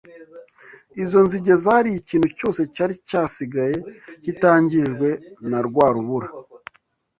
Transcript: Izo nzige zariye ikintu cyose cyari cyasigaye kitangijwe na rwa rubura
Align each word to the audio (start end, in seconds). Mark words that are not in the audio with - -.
Izo 1.03 1.19
nzige 1.25 1.51
zariye 1.63 1.97
ikintu 1.99 2.27
cyose 2.37 2.61
cyari 2.75 2.93
cyasigaye 3.07 3.77
kitangijwe 4.23 5.09
na 5.49 5.59
rwa 5.67 5.87
rubura 5.95 6.27